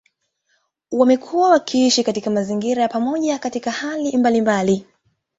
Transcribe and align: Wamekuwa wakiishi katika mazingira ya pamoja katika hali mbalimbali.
Wamekuwa 0.91 1.49
wakiishi 1.49 2.03
katika 2.03 2.29
mazingira 2.29 2.81
ya 2.81 2.87
pamoja 2.89 3.39
katika 3.39 3.71
hali 3.71 4.17
mbalimbali. 4.17 4.85